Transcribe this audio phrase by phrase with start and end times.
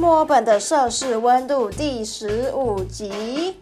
[0.00, 3.54] 墨尔本的摄氏温度第十五集。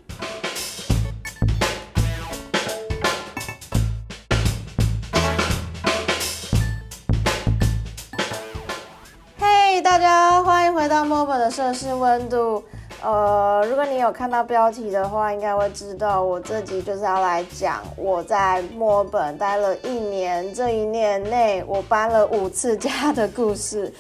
[9.36, 12.62] 嘿，大家欢迎回到墨尔本的摄氏温度。
[13.02, 23.92] 呃，如果你有看到标题的话，应该会知道我这集就是要来讲我在墨尔本待了一年，这一年内我搬了五次家的故事。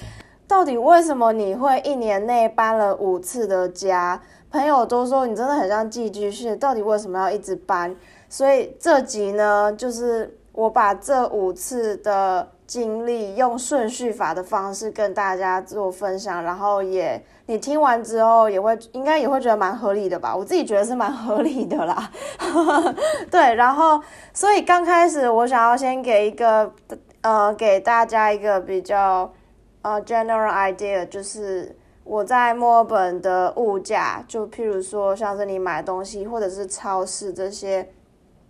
[0.48, 4.20] 到底为什么你会一年内搬了五次的家？
[4.50, 7.94] 朋友都说你真的很像寄居蟹，到底为什么要一直搬？
[8.30, 20.34] 所以这集呢，就是我把这五次的经历用顺序法的方式跟大家做分享，然后也你听完之后也会应该也会觉得蛮合理的吧？
[20.34, 22.10] 我自己觉得是蛮合理的啦。
[23.30, 24.00] 对，然后
[24.32, 26.72] 所以刚开始我想要先给一个
[27.20, 29.30] 呃给大家一个比较。
[29.88, 31.74] 呃，general idea 就是
[32.04, 37.88] 我在墨尔本的物价，就譬如说像是你买东西或者是超市这些，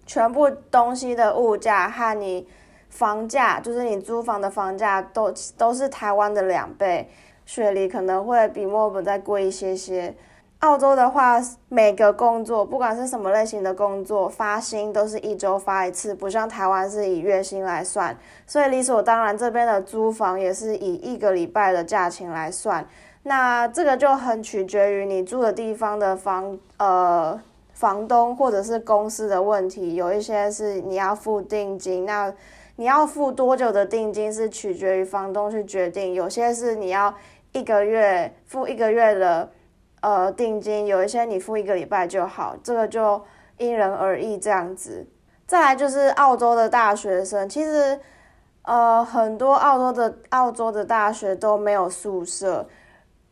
[0.05, 2.49] 全部东西的物价和你
[2.89, 7.09] 房价，就是你租房的房价都都是台湾的两倍，
[7.47, 10.17] 雪梨可能会比墨尔本再贵一些些。
[10.61, 22.85] 澳洲的话，每个工作不管是什么类型的工作，发薪都是一周发一次，不像台湾是以月薪来算，所以理所当然这边的租房也是以一个礼拜的价钱来算。
[23.23, 27.41] 那这个就很取决于你住的地方的房呃
[27.73, 32.35] 房东或者是公司的问题，有一些是你要付定金，那
[32.75, 37.15] 你要付多久的定金是取决于房东去决定，有些是你要
[37.53, 39.51] 一个月付一个月的。
[40.01, 43.21] 呃，定金有一些你付一个礼拜就好，这个就
[43.57, 45.05] 因人而异这样子。
[45.45, 47.99] 再来就是澳洲的大学生，其实
[48.63, 52.69] 呃很多澳洲的澳洲的大学都没有宿舍。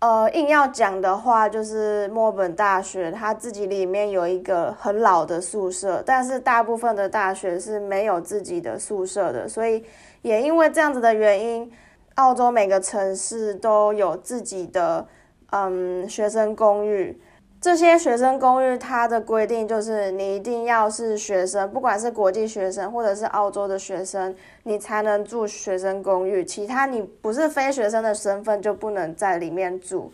[0.00, 9.84] 呃，硬要讲的话，就是墨本大学它自己里面有一个很老的宿舍，但是大部分的大学是没有自己的宿舍的，所以
[10.22, 11.70] 也因为这样子的原因，
[12.16, 15.06] 澳洲每个城市都有自己的。
[15.50, 17.18] 嗯，学生公寓
[17.58, 26.44] 这些学生公寓，它的规定就是你一定要是学生，不管是国际学生或者是澳洲的学生，你才能住学生公寓。
[26.44, 30.12] 其他你不是非学生的身份就不能在里面住。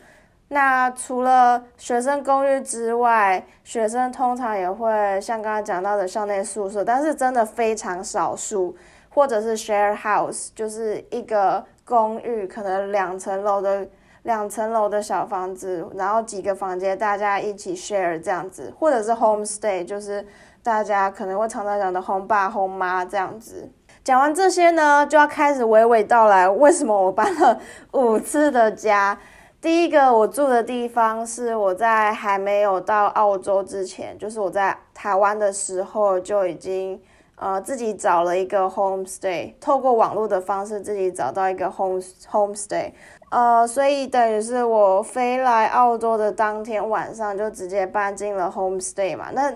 [0.48, 8.74] 那除了学生公寓之外，学生通常也会像刚刚讲到的校内宿舍，但是真的非常少数，
[9.10, 13.86] 或者是 share house，就是一个公寓，可能两层楼的。
[14.22, 20.24] 两层楼的小房子，然后几个房间，大家一起 share 这样子，或者是 homestay，就是
[20.62, 23.70] 大家可能会常常讲的 home 爸 home 妈这样子。
[24.04, 27.60] 讲完这些呢，就要开始娓娓道来，为什么我搬了
[27.92, 29.18] 五次的家。
[29.60, 37.00] 第一个我住的地方是我在还没有到澳洲之前，就是我在台湾的时候就已经
[37.42, 42.92] 呃自己找了一个 homestay，透过网络的方式自己找到一个 home homestay。
[43.30, 49.30] 呃，所以等于是我飞来澳洲的当天晚上就直接搬进了 homestay 嘛。
[49.32, 49.52] 那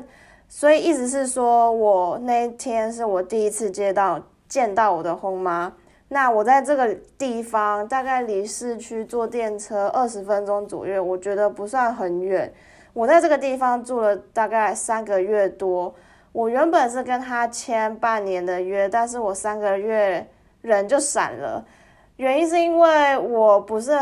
[0.49, 5.73] 所以意思是说我那天是我第一次接到见到我的 hom 妈。
[6.09, 12.53] 那我在这个地方大概离市区坐电车二十分钟左右，我觉得不算很远。
[12.95, 15.95] 我在这个地方住了大概三个月多。
[16.37, 20.29] 我原本是跟他签半年的约，但是我三个月
[20.61, 21.65] 人就闪了。
[22.17, 23.99] 原因是因为我不是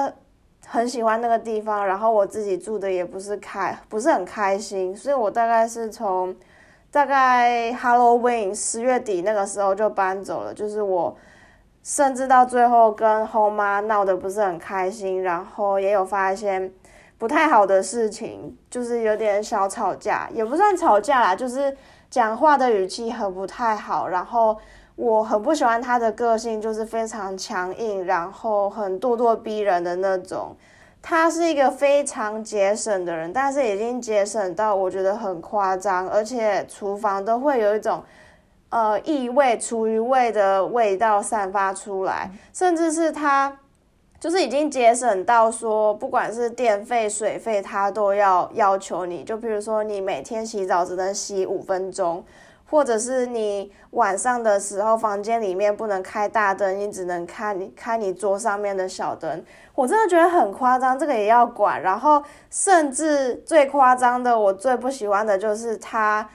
[0.66, 6.34] 很喜欢那个地方，然后我自己住的也不是开不是很开心，所以我大概是从
[6.90, 10.52] 大概 Halloween 十月底那个时候就搬走了。
[10.52, 11.16] 就是我
[11.84, 16.72] 甚至到最后跟后妈闹得不是很开心，然后也有发现
[17.16, 21.76] 不太好的事情，就是有点小吵架，也不算吵架啦，就是
[22.14, 24.56] 讲话的语气很不太好，然后。
[24.96, 30.54] 我很不喜欢他的个性，就是非常强硬，然后很咄咄逼人的那种。
[31.02, 38.04] 他是一个非常节省的人，但是已经节省到我觉得很夸张，而且厨房都会有一种
[38.68, 43.52] 呃异味、厨余味的味道散发出来，甚至是他
[44.24, 52.24] 就是已经节省到说，不管是电费、水费，他都要要求你，就比如说你每天洗澡只能洗五分钟。
[52.66, 59.44] 或者是你晚上的时候，房间里面不能开大灯，你只能开你开你桌上面的小灯。
[59.74, 61.82] 我真的觉得很夸张，这个也要管。
[61.82, 66.26] 然后甚至最夸张的，我最不喜欢的就是他，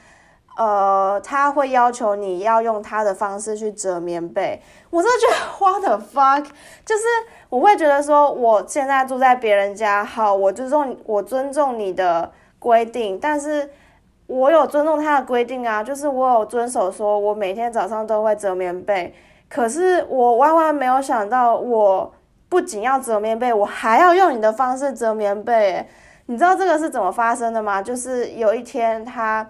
[0.60, 4.62] 呃，他会要求你要用他的方式去折棉被。
[4.90, 6.46] 我真的觉得 what the fuck，
[6.86, 7.04] 就是
[7.48, 12.30] 我会觉得说，我现在住在别人家，好，我尊重我尊重你的
[12.60, 13.70] 规定，但是
[14.28, 19.16] 我有尊重他的规定啊，就是我有遵守，说我每天早上都会折棉被。
[19.48, 22.14] 可是我万万没有想到，我
[22.50, 25.88] 不仅要折棉被，我还要用你的方式折棉被。
[26.26, 27.82] 你知道这个是怎么发生的吗？
[27.82, 29.50] 就是有一天他，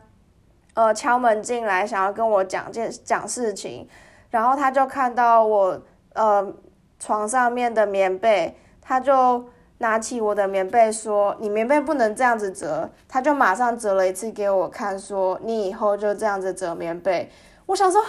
[0.79, 3.85] 呃，敲门进来，想要跟我讲件讲事情，
[4.29, 5.81] 然后他就看到我，
[6.13, 6.53] 呃，
[6.97, 9.43] 床上面的棉被，他就
[9.79, 17.29] 拿起我的棉被说：“你棉被不能这样子折。”他就马上折了一次给我看，说：“你以后就这样子折棉被。”
[17.67, 18.01] 我想说。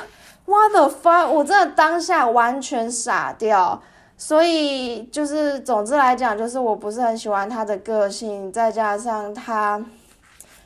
[0.46, 1.28] What the fuck！
[1.28, 3.80] 我真的当下完全傻掉，
[4.16, 9.80] 所以就是总之来讲，就是我不是很喜欢他的个性，再加上他，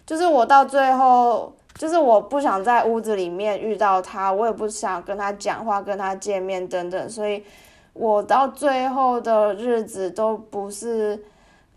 [0.07, 1.53] 就是我到最后，
[1.85, 7.45] 就是我不想在屋子里面遇到他，我也不想跟他讲话、跟他见面等等，所以
[7.93, 11.23] 我到最后的日子都不是，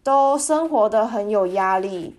[0.03, 2.15] 都生活的很有压力。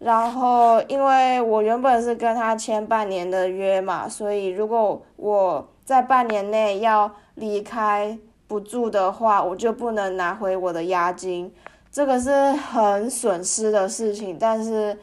[0.00, 8.18] 然后，因为我原本是跟他签半年的约嘛，所以如果我在半年内要离开
[8.48, 11.54] 不住的话，我就不能拿回我的押金，
[11.92, 14.36] 这个是很损失的事情。
[14.40, 14.98] 但是，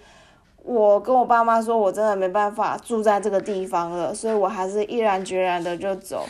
[0.66, 6.26] 我跟我爸妈说，我真的没办法住在这个地方了，所以我还是毅然决然的就走。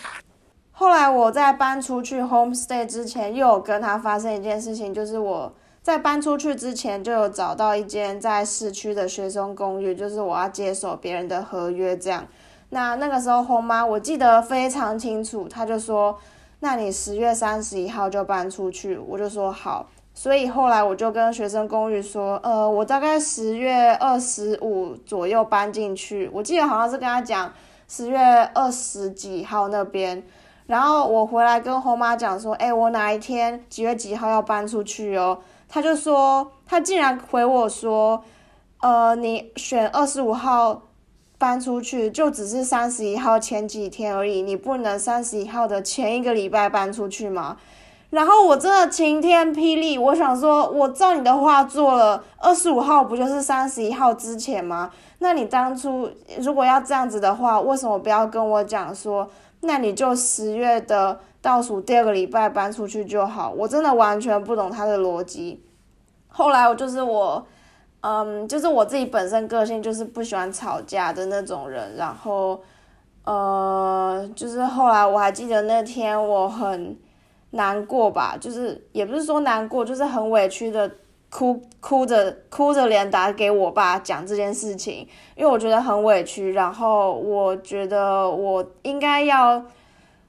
[0.72, 5.54] 后来我在搬出去 homestay 之前，又有跟他发生一件事情，就是我。
[5.82, 12.26] 在搬出去之前，就有找到一间在市区的学生公寓，就是我要接手别人的合约这样。
[12.72, 16.18] 那那个时候，红妈我记得非常清楚，他就说
[16.62, 19.86] ：“那你十月三十一号就搬出去。”我就说好。
[20.18, 27.54] 所以后来我就跟学生公寓说：“呃，我大概十月二十五左右搬进去。”我记得好像是跟他讲
[27.88, 28.18] 十月
[28.54, 30.24] 二十几号那边。
[30.68, 38.24] 然后我回来跟红妈讲说：“哎，我哪一天几月几号要搬出去哦？”他就说，他竟然回我说，
[38.80, 40.84] 呃，你选二十五号
[41.38, 47.58] 搬出去，就只是三十一号前几天而已，你不能三十一号的前一个礼拜搬出去吗？
[48.16, 54.90] 然后我真的晴天霹雳，我想说，我照你的话做了，二十五号不就是三十一号之前吗？
[55.20, 56.10] 那你当初
[56.40, 59.30] 如果要这样子的话，为什么不要跟我讲说，
[59.60, 61.20] 那你就十月的。
[61.42, 65.64] 倒数第二个礼拜搬出去就好，我真的完全不懂他的逻辑。
[66.28, 67.46] 后来我就是我，
[68.02, 71.96] 嗯，就是我自己本身个性就是不喜欢吵架的那种人。
[71.98, 72.60] 然后，
[73.26, 76.98] 呃，就是后来我还记得那天我很
[77.56, 80.90] 难过吧，就是也不是说难过，就是很委屈的
[81.30, 86.54] 哭，哭着哭着脸打给我爸讲这件事情，因为我觉得很委屈。
[86.54, 89.64] 然后我觉得我应该要。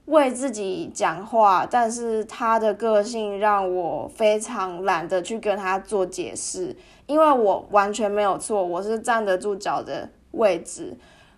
[0.07, 6.77] 为自己讲话，但是他的个性让我非常懒得去跟他做解释，
[7.07, 10.97] 因为我完全没有错，我是站得住脚的位置。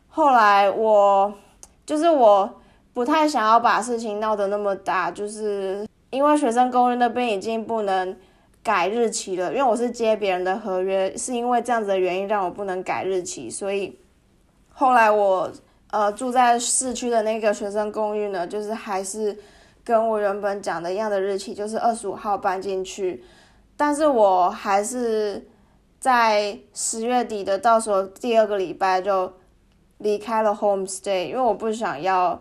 [0.09, 1.33] 后来我
[1.87, 2.61] 就是我
[2.99, 8.17] 不太想要把事情闹得那么大，就是因为学生公寓那边已经不能
[8.61, 13.97] 改日期了，因为我是接别人的合约，是因为这样子的原因让我不能改日期，所以
[14.71, 15.49] 后来我。
[15.91, 19.35] 呃，住在市区的那个学生公寓呢，就是还是
[19.83, 23.25] 跟我原本讲的一样的日期，就是二十五号搬进去。
[23.75, 25.49] 但是我还是
[25.99, 29.33] 在十月底的到时候第二个礼拜就
[29.97, 32.39] 离开了 homestay，因为我不想要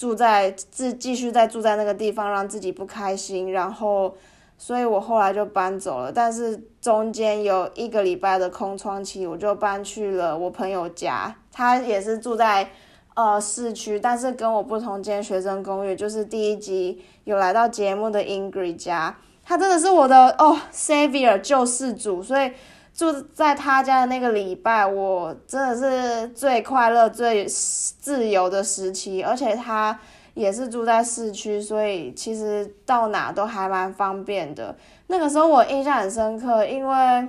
[0.00, 3.52] 住在自继续再住在那个地方，让自己不开心。
[3.52, 4.14] 然后，
[4.56, 6.10] 所以我后来就搬走了。
[6.10, 11.36] 但是中间有一个礼拜的空窗期，我就搬去了我朋友家。
[11.52, 12.70] 他也是住在
[13.14, 15.94] 呃市区，但是跟我不同间学生公寓。
[15.94, 22.50] 就是第一集有来到节目的 Ingrid 家，他真的是我的哦 Savior 救世主，所以
[22.94, 29.22] 住在他家的那个礼拜，我真的是最快乐、最自由的时期。
[29.22, 29.98] 而且他
[30.34, 34.76] 也是住在市区，所以其实到哪都还蛮方便的。
[35.08, 37.28] 那个时候我印象很深刻，因为。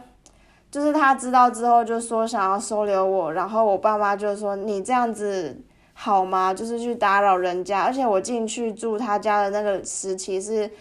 [0.72, 5.54] 就是他知道之后就说想要收留我，然后我爸妈就说你这样子
[5.92, 6.54] 好吗？
[6.54, 10.72] 就是去打扰人家，而且我进去住他家的那个时期是，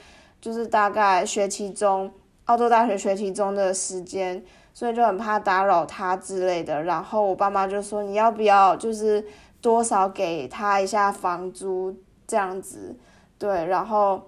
[0.40, 2.08] 就是大概学期中，
[2.44, 4.40] 澳洲大学学期中的时间，
[4.72, 6.82] 所以就很怕打扰他之类的。
[6.82, 9.24] 然后我爸妈就说你要不要就是
[9.60, 11.94] 多少给他一下房租
[12.26, 12.96] 这样子，
[13.38, 14.20] 对，然后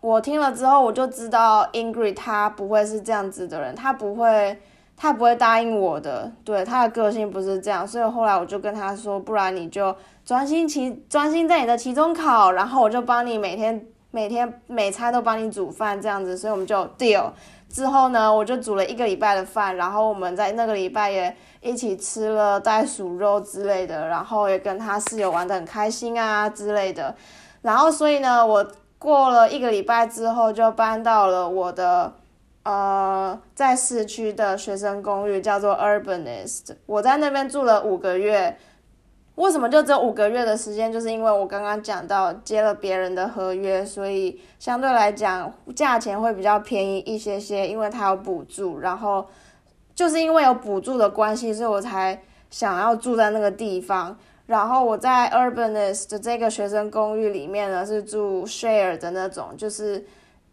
[0.00, 4.58] 我听了之后我就知道 Ingrid 他不会是这样子的人，他不会。
[4.96, 9.92] 他不会答应我的，对他的个性不是这样，所以后来我就跟他说，不然你就
[10.24, 17.32] 专心期专心在你的期中考，然后我就帮你每天每天每餐都帮你煮饭这样子，所以我们就 deal。
[17.74, 27.12] 之后呢，我就煮了一个礼拜的饭，然后我们在那个礼拜也一起吃了袋鼠肉之类的，然后也跟他室友玩的很开心啊之类的。
[27.62, 28.64] 然后所以呢，我
[28.96, 32.12] 过了一个礼拜之后就搬到了我的
[32.62, 36.76] 呃在市区的学生公寓，叫做 Urbanist。
[36.86, 38.56] 我在那边住了五个月。
[39.36, 40.92] 为什么就只有五个月的时间？
[40.92, 48.78] 就是因为我刚刚讲到接了别人的合约，所以相对来讲价钱会比较便宜一些些，因为它有补助。
[48.78, 49.26] 然后
[49.92, 54.16] 就是因为有补助的关系，所以我才想要住在那个地方。
[54.46, 60.04] 然后我在 Urbanist 的这个学生公寓里面呢，是住 share 的那种，就是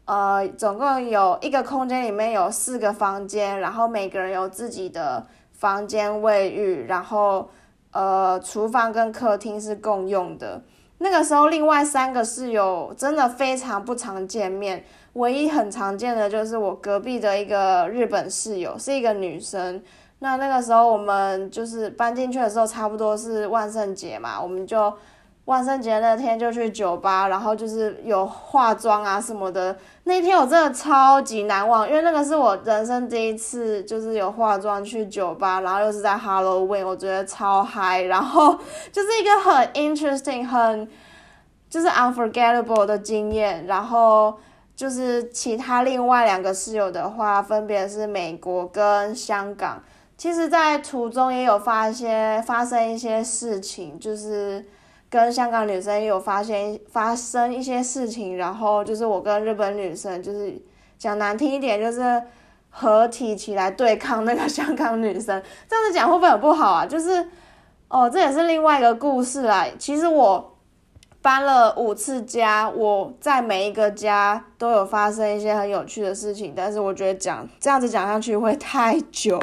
[0.05, 7.47] 呃，总共有一个空间里面有四个房间，然后每个人有自己的房间卫浴，然后。
[7.91, 10.61] 呃，厨房跟客厅是共用的。
[10.97, 14.83] 那个时候，另外三个室友真的非常不常见面。
[15.13, 19.81] 唯一很常见的就是我隔壁的一个日本室友，是一个女生。
[20.19, 24.93] 那那个时候我们就是搬进去的时候，差不多是万圣节嘛，我们就。
[25.45, 29.75] 万圣节那天就去酒吧，然后就是有化妆啊什么的。
[30.03, 38.57] 那天我真的超级难忘，因为那个是我人生第一次，就是有化妆去酒吧，然后又是在 Halloween，我觉得超嗨，然后
[38.91, 40.87] 就是一个很 interesting、很
[41.67, 43.65] 就是 unforgettable 的经验。
[43.65, 44.37] 然后
[44.75, 49.81] 就是其他另外两个室友的话，分别是美国跟香港。
[50.17, 54.63] 其实，在途中也有发现发生一些事情，就是。
[55.11, 60.57] 跟香港女生有发现发生一些事情，然后就是我跟日本女生，就是
[60.97, 62.23] 讲难听一点，就是
[62.69, 65.43] 合体起来对抗那个 香港女生。
[65.67, 66.85] 这样子讲会不会很不好啊？
[66.85, 67.27] 就是
[67.89, 69.67] 哦，这也是另外一个故事啦。
[69.77, 70.55] 其实我
[71.21, 79.37] 搬了五次家，我在每一个家都有发生一些很有趣的事情，但是我觉得讲这样子讲下去会太久，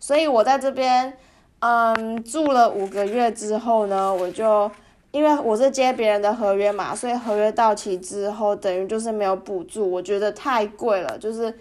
[0.00, 1.16] 所以我在这边
[1.60, 4.68] 嗯住了五个月之后呢，我就。
[5.12, 11.54] 因为我是接别人的合约嘛，所以合约到期之后，等于就是没有补助，我觉得太贵了，就是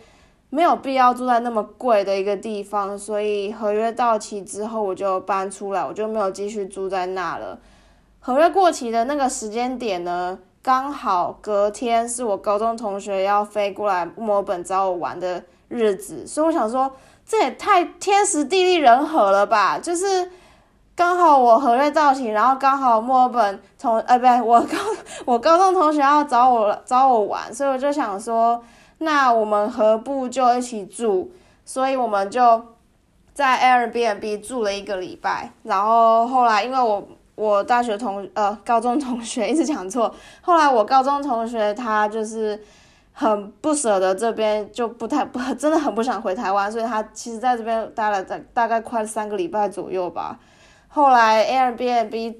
[0.49, 7.59] 没有必要住在那么贵的一个地方，所以合约到期之后我就搬出来，我就没有继续住在那了。
[8.21, 16.89] 合约过期的那个时间点呢，刚好隔天是我高中同学要飞过来墨尔本找我玩的日子，所以我想说，
[17.27, 20.31] 这也太天时地利人和了吧，就是。
[20.95, 24.77] 刚好我合约到期，然后刚好墨尔本同呃不对，我高
[25.25, 28.61] 我高中同学要找我找我玩，所以我就想说，
[28.99, 31.31] 那我们何不就一起住？
[31.65, 32.63] 所以我们就
[33.33, 35.51] 在 Airbnb 住了一个礼拜。
[35.63, 42.61] 然后后来因为我我大学同呃高中同学一直讲错，后来我高中同学他就是
[43.13, 50.37] 很不舍得这边，就不太不 真的很不想回台湾，所以他其实在这边待了大大概快三个礼拜左右吧。
[50.93, 52.35] 后来 Airbnb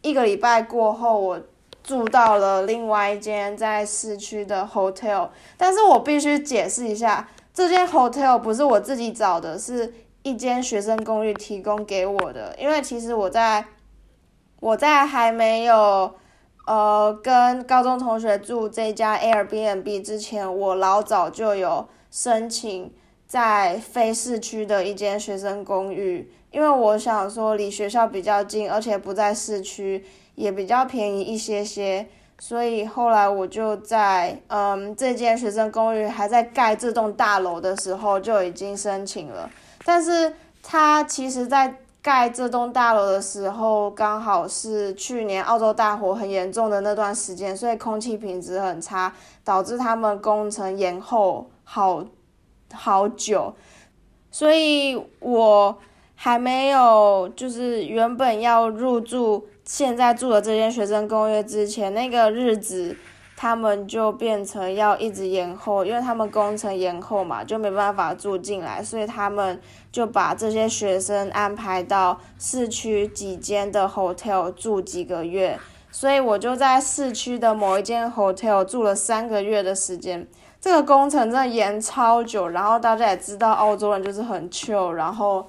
[0.00, 1.40] 一个礼拜过后，我
[1.82, 5.28] 住到了另外一间在市区的 hotel。
[5.58, 9.92] 但是我必须解释一下，这间 hotel 不是我自己找的，是
[10.22, 12.56] 一间学生公寓提供给我的。
[12.58, 13.66] 因为其实我在
[14.60, 16.14] 我在还没有
[16.66, 22.90] 呃跟高中同学住这家 Airbnb 之前，我老早就有申请
[23.26, 26.32] 在非市区的一间学生公寓。
[26.50, 30.04] 因为我想说离学校比较近，而且不在市区，
[30.34, 32.08] 也比较便宜一些些，
[32.40, 39.48] 所以后来我就在嗯这间学生公寓还在盖这栋大楼的时候就已经申请了。
[39.84, 49.14] 但是它其实在盖这栋大楼的时候，刚好是去年澳洲大火很严重的那段时间，所以空气品质很差，
[49.44, 52.04] 导致他们工程延后好
[52.72, 53.54] 好久，
[54.32, 55.78] 所以我。
[56.22, 62.94] 还没有，就是原本要入住现在住的这间学生公寓之前那个日子，
[63.34, 69.58] 他们就变成要一直延后，因为他们工程延后嘛，就没办法住进来，所以他们
[69.90, 75.58] 就把这些学生安排到市区几间的 hotel 住几个月，
[75.90, 80.28] 所以我就在市区的某一间 hotel 住了三个月的时间。
[80.60, 85.46] 这个工程真的延超久，然后大家也知道澳洲人就是很 chill，然后。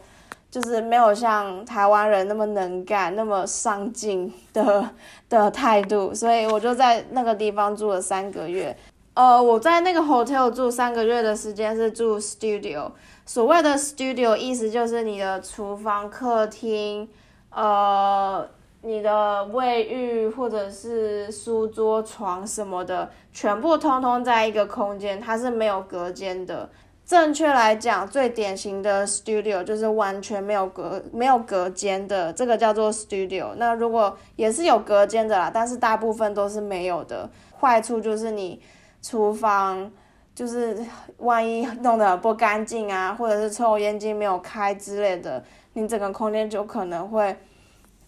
[0.52, 4.90] 就是没有像台湾人那么能干、那么上进的
[5.30, 8.76] 的态度，所以我就在那个地方住了三个月。
[9.14, 12.92] 呃，我在那个 hotel 住三个月的时间是住 studio。
[13.26, 17.08] 所谓的 studio 意思就是你的厨房、客厅，
[17.50, 18.46] 呃，
[18.82, 26.70] 你的卫浴或者是书桌、床什么的，全部通通在一个空间，它是没有隔间的。
[27.04, 33.54] 正确来讲，最典型的 studio 就是完全没有隔没有隔间的，这个叫做 studio。
[33.58, 37.30] 那如果也是有隔间的啦，但是大部分都是没有的。
[37.60, 38.62] 坏处就是你
[39.02, 39.92] 厨房
[40.34, 40.78] 就是
[41.18, 45.44] 万一弄得不干净啊，或者是抽油烟机没有开之类的，
[45.74, 47.36] 你整个空间就可能会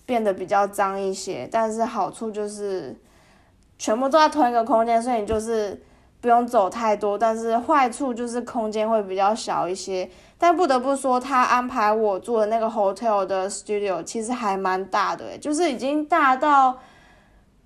[0.05, 1.45] 变得比较脏一些。
[1.51, 2.95] 但是好处就是
[3.77, 5.83] 全部都在同一个空间，所以你就是。
[6.23, 10.09] 不用走太多，但是坏处就是空间会比较小一些。
[10.37, 16.79] 但不得不说，他安排我住的那个 hotel 的 studio 其实还蛮大的，就是已经大到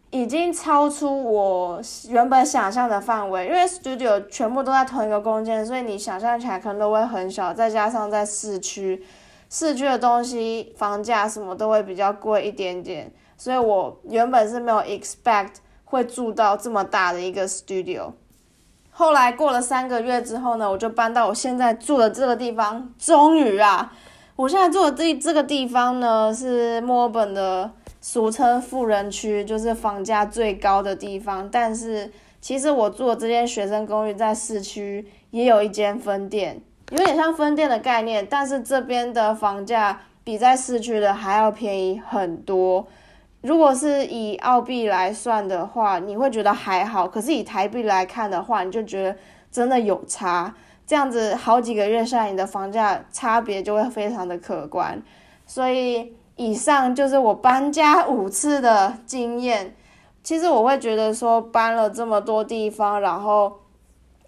[0.09, 3.45] 已经超出我原本想象的范围。
[3.45, 7.53] 因为 studio 全部都在同一个空间，所以你想象起来可能都会很小。
[7.53, 9.05] 再加上在市区，
[9.51, 18.13] 市区的东西房价什么都会比较贵一点点，所以我原本是没有 expect 会住到这么大的一个 studio。
[18.97, 22.91] 后来过了三个月之后呢，我就搬到我现在住的这个地方。
[22.97, 23.93] 终于啊，
[24.35, 27.69] 我现在住的这这个地方呢，是墨尔本的
[28.01, 31.47] 俗称富人区，就是房价最高的地方。
[31.47, 32.11] 但是
[32.41, 42.87] 其实我住的这间学生公寓在市区也有一间分店，有点像分店的概念，但是这边的房价比在市区的还要便宜很多。
[43.47, 49.15] 如果是以澳币来算的话，你会觉得还好；可是以台币来看的话，你就觉得
[49.49, 50.53] 真的有差。
[50.85, 55.01] 这样子好几个月下来，你的房价差别就会非常的可观。
[55.45, 59.73] 所以以上就是我搬家五次的经验。
[60.21, 63.59] 其实我会觉得说搬了这么多地方，然后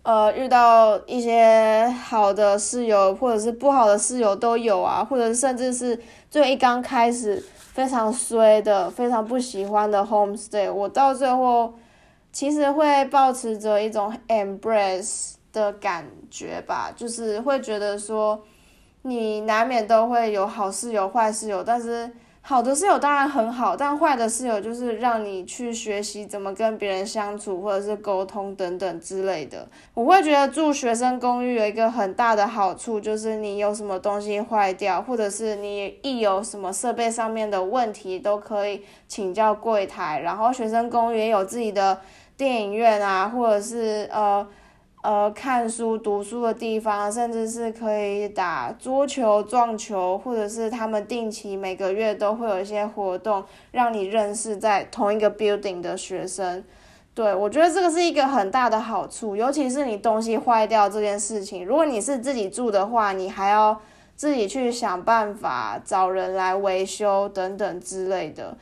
[0.04, 6.00] 呃遇到一些好的室友或者是不好的室友都有啊，或者甚至是
[6.32, 7.44] 最一刚开始。
[7.80, 11.74] 非常衰的，非常不喜欢的 homestay，我到最后
[12.30, 18.44] 其实会保持着一种 embrace 的感觉吧，就是会觉得说，
[19.04, 22.12] 你难免都会有好事有、坏事有，但是。
[22.50, 29.68] 好的室友当然很好，但坏的室友就是让你去学习怎么跟别人相处，或者是沟通等等之类的。
[29.94, 40.20] 我会觉得住学生公寓有一个很大的好处，就是你有什么东西坏掉，或者是你一有什么设备上面的问题，都可以请教柜台。
[40.22, 42.02] 然后学生公寓也有自己的
[42.36, 44.48] 电影院啊，或者是呃。
[45.10, 56.64] 呃，看书、读书的地方，甚至是可以打桌球、撞球，或者是他们定期每个月都会有一些活动，让你认识在同一个 building 的学生。
[57.16, 63.82] 对我觉得这个是一个很大的好处，尤其是你东西坏掉这件事情，如果你是自己住的话，你还要
[64.16, 68.56] 自己去想办法找人来维修等等之类的。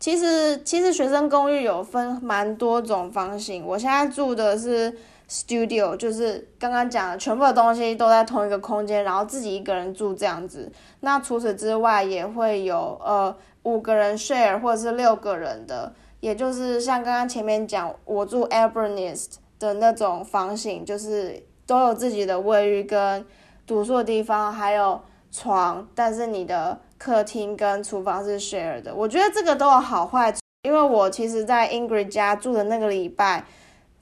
[0.00, 3.66] 其实，其实学生公寓有分蛮多种房型。
[3.66, 4.96] 我现在住的是
[5.28, 10.70] studio，就是刚刚讲的，全部的东西都在同一个空间，然后自己一个人住这样子。
[11.00, 13.34] 那除此之外，也会有呃
[13.64, 19.26] 五个人 share 或者是六个人的，也就是像刚刚前面讲我住 Albernies
[19.58, 23.26] 的那种房型，就是都有自己的卫浴跟
[23.66, 25.00] 读书的地方，还有
[25.32, 26.78] 床，但是你的。
[26.98, 30.34] 客厅跟厨房是 share 的，我觉得这个都有好坏。
[30.64, 33.44] 因为我其实，在 Ingrid 家住的那个礼拜，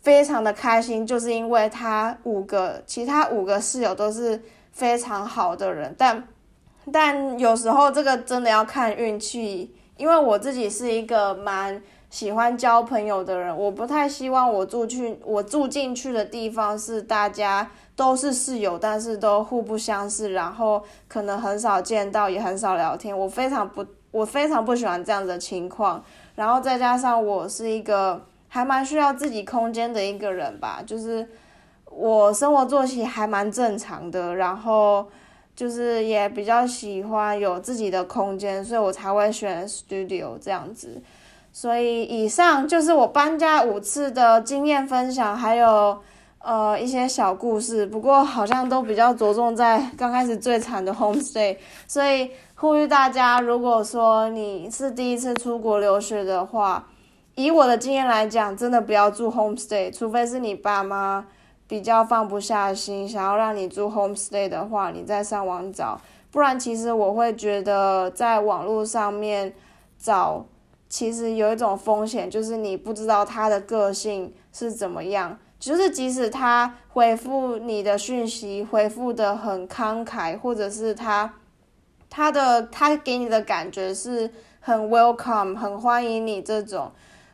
[0.00, 5.94] 非常的开心，就是因为他五个，其他五个室友都是非常好的人。
[5.98, 6.26] 但，
[6.90, 11.80] 但有时候这个真的要看运气，因为我自己是一个蛮
[12.16, 17.70] 喜欢交朋友的人，我不太希望我住去我住进去的地方是大家。
[17.94, 23.18] 都是室友，但是都互不相识，然后可能很少见到，也很少聊天。
[23.18, 26.02] 我非常不，我非常不喜欢这样的情况。
[26.34, 31.26] 然后再加上我是一个还蛮需要自己空间的一个人吧，就是
[31.90, 35.06] 我生活作息还蛮正常的，然后
[35.54, 41.02] 就是也比较喜欢有自己的空间，所以我才会选 studio 这样子。
[41.58, 45.96] 所以以上就是我搬家五次的经验分享，还有。
[46.38, 51.56] 呃，一些小故事，不过好像都比较着重在刚开始最惨的 homestay，
[51.88, 56.86] 所以呼吁大家，如果说你是第一次出国留学的话，
[57.34, 61.26] 以我的经验来讲，真的不要住 homestay，除非是你爸妈
[61.66, 69.52] 比较放不下心，想要让你住 homestay 的话，你再上网找，不然其实我会觉得在网络上面
[69.98, 70.44] 找，
[70.88, 74.32] 其实有一种风险，就是你不知道他的个性。
[74.58, 75.38] 是怎么样。
[75.58, 81.34] 就是即使他回复你的讯息回复的很慷慨，或者是他
[82.08, 86.90] 他的他给你的感觉是很 welcome 很欢迎你这种，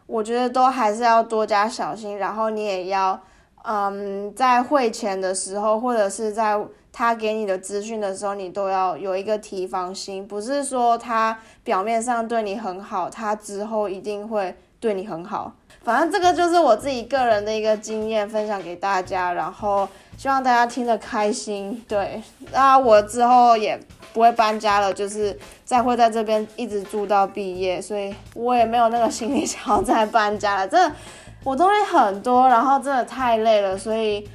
[0.07, 2.19] 我觉得都还是要多加小心。
[2.19, 3.21] 然后你也要
[3.62, 6.59] 嗯在汇钱的时候，或者是在
[6.93, 10.27] 他给你的资讯的时候，你都要有一个提防心。
[10.29, 15.53] 不是说他表面上对你很好，他之后一定会对你很好。
[15.83, 21.83] 反正这个就是我自己个人的一个经验分享给大家，然后希望大家听得开心。
[21.89, 23.81] 对，那我之后也
[24.13, 30.69] 不会搬家了，就是再会在这边一直住到毕业，所以我也没有那个心理想要再搬家了。
[30.69, 30.95] 真的，
[31.43, 34.29] 我东西很多，然后真的太累了，所以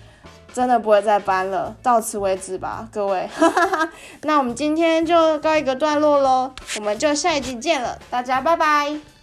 [0.54, 1.76] 真的不会再搬了。
[1.84, 3.30] 到此为止吧，各位。
[4.24, 9.17] 那我们今天就告一个段落喽，我们就下一集见了，大家拜拜。